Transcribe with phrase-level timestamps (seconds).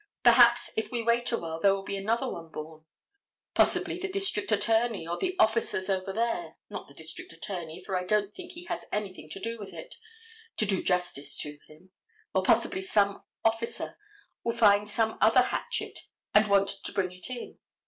[0.23, 2.85] Perhaps if we wait awhile there will be another one born.
[3.53, 8.33] Possibly the district attorney, or the officers over there—not the district attorney, for I don't
[8.33, 9.93] think he has anything to do with it,
[10.57, 11.91] to do justice to him,
[12.33, 13.95] or possibly some officer,
[14.43, 15.99] will find some other hatchet
[16.33, 17.59] and want to bring it in.